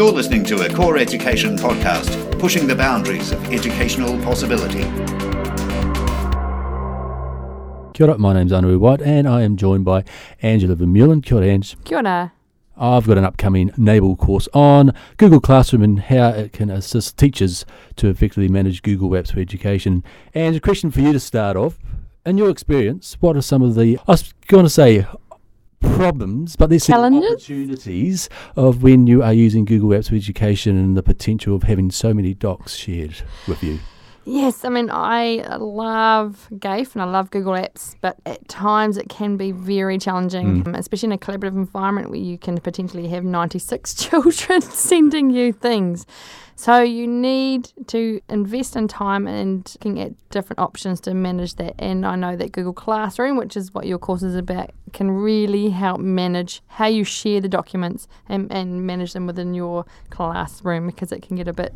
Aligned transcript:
You're 0.00 0.12
listening 0.12 0.44
to 0.44 0.62
a 0.62 0.72
Core 0.72 0.96
Education 0.96 1.58
podcast, 1.58 2.38
pushing 2.38 2.66
the 2.66 2.74
boundaries 2.74 3.32
of 3.32 3.52
educational 3.52 4.18
possibility. 4.22 4.80
Kia 7.92 8.06
ora, 8.06 8.16
my 8.16 8.32
name's 8.32 8.50
Anaru 8.50 8.78
White, 8.78 9.02
and 9.02 9.28
I 9.28 9.42
am 9.42 9.58
joined 9.58 9.84
by 9.84 10.04
Angela 10.40 10.74
Vermeulen. 10.74 11.22
Kia 11.22 11.36
ora, 11.36 11.48
Ange. 11.48 11.76
Kia 11.84 11.98
ora. 11.98 12.32
I've 12.78 13.06
got 13.06 13.18
an 13.18 13.26
upcoming 13.26 13.72
NABLE 13.76 14.16
course 14.16 14.48
on 14.54 14.94
Google 15.18 15.38
Classroom 15.38 15.82
and 15.82 16.00
how 16.00 16.30
it 16.30 16.54
can 16.54 16.70
assist 16.70 17.18
teachers 17.18 17.66
to 17.96 18.08
effectively 18.08 18.48
manage 18.48 18.80
Google 18.80 19.10
Apps 19.10 19.34
for 19.34 19.40
education. 19.40 20.02
And 20.32 20.56
a 20.56 20.60
question 20.60 20.90
for 20.90 21.02
you 21.02 21.12
to 21.12 21.20
start 21.20 21.58
off. 21.58 21.78
In 22.24 22.38
your 22.38 22.48
experience, 22.48 23.18
what 23.20 23.36
are 23.36 23.42
some 23.42 23.60
of 23.60 23.74
the, 23.74 23.98
I 24.08 24.12
was 24.12 24.32
going 24.46 24.64
to 24.64 24.70
say 24.70 25.06
problems, 25.80 26.56
but 26.56 26.70
there's 26.70 26.84
some 26.84 27.14
opportunities 27.14 28.28
of 28.56 28.82
when 28.82 29.06
you 29.06 29.22
are 29.22 29.32
using 29.32 29.64
Google 29.64 29.90
Apps 29.90 30.08
for 30.08 30.14
education 30.14 30.76
and 30.76 30.96
the 30.96 31.02
potential 31.02 31.54
of 31.56 31.64
having 31.64 31.90
so 31.90 32.14
many 32.14 32.34
docs 32.34 32.76
shared 32.76 33.22
with 33.46 33.62
you? 33.62 33.78
Yes, 34.24 34.64
I 34.64 34.68
mean, 34.68 34.90
I 34.92 35.56
love 35.58 36.48
GAFE 36.58 36.94
and 36.94 37.02
I 37.02 37.06
love 37.06 37.30
Google 37.30 37.54
Apps, 37.54 37.96
but 38.00 38.18
at 38.26 38.46
times 38.48 38.98
it 38.98 39.08
can 39.08 39.36
be 39.36 39.50
very 39.50 39.98
challenging, 39.98 40.66
um, 40.66 40.74
especially 40.74 41.08
in 41.08 41.12
a 41.12 41.18
collaborative 41.18 41.56
environment 41.56 42.10
where 42.10 42.20
you 42.20 42.36
can 42.36 42.58
potentially 42.58 43.08
have 43.08 43.24
96 43.24 43.94
children 44.08 44.60
sending 44.60 45.30
you 45.30 45.52
things. 45.52 46.06
So 46.54 46.82
you 46.82 47.06
need 47.06 47.72
to 47.86 48.20
invest 48.28 48.76
in 48.76 48.86
time 48.86 49.26
and 49.26 49.66
looking 49.76 49.98
at 49.98 50.12
different 50.28 50.60
options 50.60 51.00
to 51.00 51.14
manage 51.14 51.54
that. 51.54 51.74
And 51.78 52.04
I 52.04 52.16
know 52.16 52.36
that 52.36 52.52
Google 52.52 52.74
Classroom, 52.74 53.38
which 53.38 53.56
is 53.56 53.72
what 53.72 53.86
your 53.86 53.98
course 53.98 54.22
is 54.22 54.34
about, 54.34 54.70
can 54.92 55.10
really 55.10 55.70
help 55.70 56.00
manage 56.00 56.60
how 56.66 56.86
you 56.86 57.02
share 57.02 57.40
the 57.40 57.48
documents 57.48 58.08
and, 58.28 58.52
and 58.52 58.86
manage 58.86 59.14
them 59.14 59.26
within 59.26 59.54
your 59.54 59.86
classroom 60.10 60.88
because 60.88 61.12
it 61.12 61.22
can 61.22 61.36
get 61.36 61.48
a 61.48 61.54
bit 61.54 61.74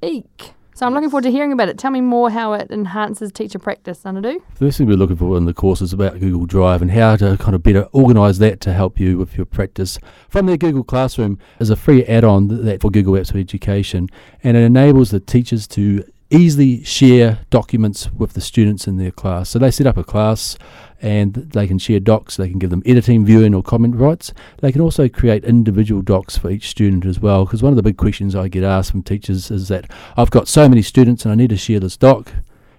eek. 0.00 0.52
So 0.78 0.86
I'm 0.86 0.94
looking 0.94 1.10
forward 1.10 1.24
to 1.24 1.32
hearing 1.32 1.50
about 1.50 1.68
it. 1.68 1.76
Tell 1.76 1.90
me 1.90 2.00
more 2.00 2.30
how 2.30 2.52
it 2.52 2.70
enhances 2.70 3.32
teacher 3.32 3.58
practice, 3.58 4.02
Anaru. 4.04 4.40
First 4.54 4.78
thing 4.78 4.86
we're 4.86 4.96
looking 4.96 5.16
for 5.16 5.36
in 5.36 5.44
the 5.44 5.52
course 5.52 5.80
is 5.80 5.92
about 5.92 6.20
Google 6.20 6.46
Drive 6.46 6.82
and 6.82 6.92
how 6.92 7.16
to 7.16 7.36
kind 7.36 7.56
of 7.56 7.64
better 7.64 7.88
organise 7.90 8.38
that 8.38 8.60
to 8.60 8.72
help 8.72 9.00
you 9.00 9.18
with 9.18 9.36
your 9.36 9.44
practice. 9.44 9.98
From 10.28 10.46
there, 10.46 10.56
Google 10.56 10.84
Classroom 10.84 11.40
is 11.58 11.70
a 11.70 11.74
free 11.74 12.04
add-on 12.04 12.48
th- 12.48 12.60
that 12.60 12.80
for 12.80 12.92
Google 12.92 13.14
Apps 13.14 13.32
for 13.32 13.38
Education, 13.38 14.08
and 14.44 14.56
it 14.56 14.60
enables 14.60 15.10
the 15.10 15.18
teachers 15.18 15.66
to 15.66 16.04
easily 16.30 16.84
share 16.84 17.40
documents 17.50 18.12
with 18.12 18.34
the 18.34 18.40
students 18.40 18.86
in 18.86 18.98
their 18.98 19.10
class. 19.10 19.50
So 19.50 19.58
they 19.58 19.72
set 19.72 19.88
up 19.88 19.96
a 19.96 20.04
class 20.04 20.56
and 21.00 21.34
they 21.34 21.66
can 21.66 21.78
share 21.78 22.00
docs, 22.00 22.36
they 22.36 22.48
can 22.48 22.58
give 22.58 22.70
them 22.70 22.82
editing, 22.84 23.24
viewing, 23.24 23.54
or 23.54 23.62
comment 23.62 23.96
rights. 23.96 24.32
They 24.58 24.72
can 24.72 24.80
also 24.80 25.08
create 25.08 25.44
individual 25.44 26.02
docs 26.02 26.36
for 26.36 26.50
each 26.50 26.68
student 26.68 27.04
as 27.04 27.20
well. 27.20 27.44
Because 27.44 27.62
one 27.62 27.72
of 27.72 27.76
the 27.76 27.82
big 27.82 27.96
questions 27.96 28.34
I 28.34 28.48
get 28.48 28.64
asked 28.64 28.90
from 28.90 29.02
teachers 29.02 29.50
is 29.50 29.68
that 29.68 29.90
I've 30.16 30.30
got 30.30 30.48
so 30.48 30.68
many 30.68 30.82
students 30.82 31.24
and 31.24 31.32
I 31.32 31.36
need 31.36 31.50
to 31.50 31.56
share 31.56 31.80
this 31.80 31.96
doc. 31.96 32.32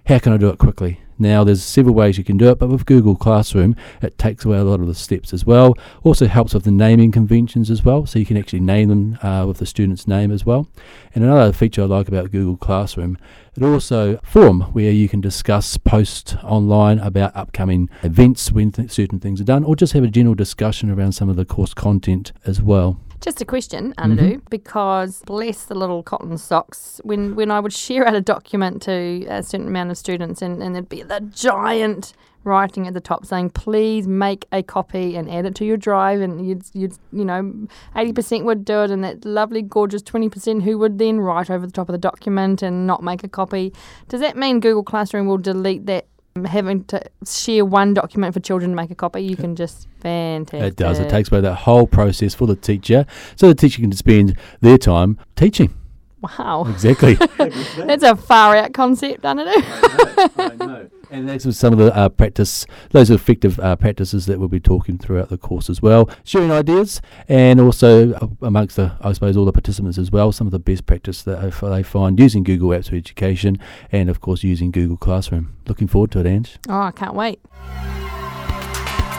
How 0.06 0.18
can 0.18 0.32
I 0.32 0.36
do 0.36 0.48
it 0.48 0.58
quickly? 0.58 1.00
Now, 1.20 1.44
there's 1.44 1.62
several 1.62 1.94
ways 1.94 2.16
you 2.16 2.24
can 2.24 2.38
do 2.38 2.48
it, 2.48 2.58
but 2.58 2.70
with 2.70 2.86
Google 2.86 3.14
Classroom, 3.14 3.76
it 4.00 4.16
takes 4.16 4.46
away 4.46 4.56
a 4.56 4.64
lot 4.64 4.80
of 4.80 4.86
the 4.86 4.94
steps 4.94 5.34
as 5.34 5.44
well. 5.44 5.74
Also 6.02 6.26
helps 6.26 6.54
with 6.54 6.64
the 6.64 6.70
naming 6.70 7.12
conventions 7.12 7.70
as 7.70 7.84
well, 7.84 8.06
so 8.06 8.18
you 8.18 8.24
can 8.24 8.38
actually 8.38 8.60
name 8.60 8.88
them 8.88 9.18
uh, 9.22 9.44
with 9.46 9.58
the 9.58 9.66
student's 9.66 10.08
name 10.08 10.32
as 10.32 10.46
well. 10.46 10.66
And 11.14 11.22
another 11.22 11.52
feature 11.52 11.82
I 11.82 11.84
like 11.84 12.08
about 12.08 12.30
Google 12.30 12.56
Classroom, 12.56 13.18
it 13.54 13.62
also 13.62 14.18
forum 14.22 14.62
where 14.72 14.90
you 14.90 15.10
can 15.10 15.20
discuss 15.20 15.76
post 15.76 16.36
online 16.42 16.98
about 17.00 17.36
upcoming 17.36 17.90
events 18.02 18.50
when 18.50 18.72
th- 18.72 18.90
certain 18.90 19.20
things 19.20 19.42
are 19.42 19.44
done, 19.44 19.62
or 19.62 19.76
just 19.76 19.92
have 19.92 20.04
a 20.04 20.08
general 20.08 20.34
discussion 20.34 20.90
around 20.90 21.12
some 21.12 21.28
of 21.28 21.36
the 21.36 21.44
course 21.44 21.74
content 21.74 22.32
as 22.46 22.62
well. 22.62 22.98
Just 23.20 23.40
a 23.42 23.44
question, 23.44 23.92
Anaru, 23.98 24.18
mm-hmm. 24.18 24.46
because 24.48 25.22
bless 25.26 25.64
the 25.64 25.74
little 25.74 26.02
cotton 26.02 26.38
socks, 26.38 27.02
when, 27.04 27.36
when 27.36 27.50
I 27.50 27.60
would 27.60 27.72
share 27.72 28.06
out 28.06 28.14
a 28.14 28.20
document 28.20 28.80
to 28.82 29.26
a 29.28 29.42
certain 29.42 29.68
amount 29.68 29.90
of 29.90 29.98
students 29.98 30.40
and, 30.40 30.62
and 30.62 30.74
there'd 30.74 30.88
be 30.88 31.02
the 31.02 31.20
giant 31.20 32.14
writing 32.44 32.86
at 32.86 32.94
the 32.94 33.00
top 33.00 33.26
saying, 33.26 33.50
please 33.50 34.08
make 34.08 34.46
a 34.52 34.62
copy 34.62 35.16
and 35.16 35.30
add 35.30 35.44
it 35.44 35.54
to 35.56 35.64
your 35.66 35.76
drive 35.76 36.22
and 36.22 36.46
you'd, 36.48 36.62
you'd 36.72 36.94
you 37.12 37.24
know, 37.24 37.68
80% 37.94 38.44
would 38.44 38.64
do 38.64 38.82
it 38.82 38.90
and 38.90 39.04
that 39.04 39.24
lovely, 39.26 39.60
gorgeous 39.60 40.02
20% 40.02 40.62
who 40.62 40.78
would 40.78 40.98
then 40.98 41.20
write 41.20 41.50
over 41.50 41.66
the 41.66 41.72
top 41.72 41.88
of 41.88 41.92
the 41.92 41.98
document 41.98 42.62
and 42.62 42.86
not 42.86 43.02
make 43.02 43.22
a 43.22 43.28
copy. 43.28 43.74
Does 44.08 44.20
that 44.20 44.36
mean 44.36 44.60
Google 44.60 44.82
Classroom 44.82 45.26
will 45.26 45.36
delete 45.36 45.84
that 45.86 46.06
Um, 46.36 46.44
having 46.44 46.84
to 46.84 47.02
share 47.26 47.64
one 47.64 47.94
document 47.94 48.34
for 48.34 48.40
children 48.40 48.70
to 48.70 48.76
make 48.76 48.90
a 48.90 48.94
copy? 48.94 49.22
You 49.22 49.36
can 49.36 49.56
just, 49.56 49.88
fantastic. 50.00 50.62
It 50.72 50.76
does. 50.76 50.98
It 50.98 51.10
takes 51.10 51.30
away 51.30 51.40
that 51.40 51.54
whole 51.54 51.86
process 51.86 52.34
for 52.34 52.46
the 52.46 52.56
teacher, 52.56 53.04
so 53.36 53.48
the 53.48 53.54
teacher 53.54 53.80
can 53.80 53.92
spend 53.92 54.36
their 54.60 54.78
time 54.78 55.18
teaching. 55.34 55.74
Wow. 56.20 56.66
Exactly. 56.68 57.14
That's 57.38 58.02
a 58.02 58.14
far 58.14 58.56
out 58.56 58.74
concept, 58.74 59.22
Anaru. 59.22 59.52
I 60.36 60.54
know. 60.64 60.90
And 61.10 61.28
that's 61.28 61.56
some 61.56 61.72
of 61.72 61.78
the 61.80 61.94
uh, 61.94 62.08
practice, 62.08 62.66
those 62.90 63.10
effective 63.10 63.58
uh, 63.58 63.74
practices 63.74 64.26
that 64.26 64.38
we'll 64.38 64.48
be 64.48 64.60
talking 64.60 64.96
throughout 64.96 65.28
the 65.28 65.38
course 65.38 65.68
as 65.68 65.82
well, 65.82 66.08
sharing 66.22 66.52
ideas, 66.52 67.00
and 67.28 67.60
also 67.60 68.12
uh, 68.12 68.28
amongst 68.42 68.76
the, 68.76 68.92
I 69.00 69.12
suppose, 69.12 69.36
all 69.36 69.44
the 69.44 69.52
participants 69.52 69.98
as 69.98 70.12
well, 70.12 70.30
some 70.30 70.46
of 70.46 70.52
the 70.52 70.60
best 70.60 70.86
practice 70.86 71.22
that 71.24 71.40
they 71.60 71.82
find 71.82 72.18
using 72.18 72.44
Google 72.44 72.68
Apps 72.70 72.90
for 72.90 72.94
Education, 72.94 73.58
and 73.90 74.08
of 74.08 74.20
course 74.20 74.44
using 74.44 74.70
Google 74.70 74.96
Classroom. 74.96 75.56
Looking 75.66 75.88
forward 75.88 76.12
to 76.12 76.20
it, 76.20 76.26
Ange. 76.26 76.58
Oh, 76.68 76.80
I 76.80 76.92
can't 76.92 77.14
wait. 77.14 77.40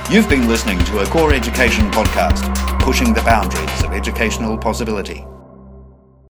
You've 0.10 0.30
been 0.30 0.48
listening 0.48 0.80
to 0.86 1.00
a 1.00 1.06
Core 1.08 1.34
Education 1.34 1.92
podcast, 1.92 2.54
pushing 2.80 3.14
the 3.14 3.22
boundaries 3.22 3.84
of 3.84 3.92
educational 3.92 4.58
possibility. 4.58 5.26